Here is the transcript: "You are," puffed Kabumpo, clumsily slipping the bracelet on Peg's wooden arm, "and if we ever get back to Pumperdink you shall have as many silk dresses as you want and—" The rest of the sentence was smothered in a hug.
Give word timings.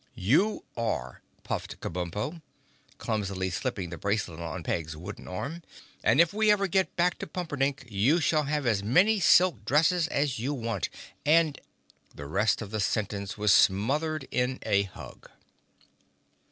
"You 0.15 0.63
are," 0.75 1.21
puffed 1.43 1.79
Kabumpo, 1.79 2.41
clumsily 2.97 3.51
slipping 3.51 3.91
the 3.91 3.99
bracelet 3.99 4.39
on 4.39 4.63
Peg's 4.63 4.97
wooden 4.97 5.27
arm, 5.27 5.61
"and 6.03 6.19
if 6.19 6.33
we 6.33 6.49
ever 6.49 6.65
get 6.65 6.95
back 6.95 7.19
to 7.19 7.27
Pumperdink 7.27 7.85
you 7.87 8.19
shall 8.19 8.45
have 8.45 8.65
as 8.65 8.81
many 8.81 9.19
silk 9.19 9.63
dresses 9.63 10.07
as 10.07 10.39
you 10.39 10.55
want 10.55 10.89
and—" 11.23 11.61
The 12.15 12.25
rest 12.25 12.63
of 12.63 12.71
the 12.71 12.79
sentence 12.79 13.37
was 13.37 13.53
smothered 13.53 14.27
in 14.31 14.57
a 14.63 14.85
hug. 14.91 15.29